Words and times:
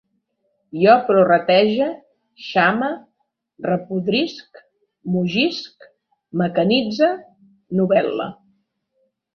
Jo 0.83 0.93
prorratege, 1.09 1.89
xame, 2.45 2.89
repodrisc, 3.67 4.65
mugisc, 5.19 5.91
mecanitze, 6.45 7.13
novel·le 7.83 8.31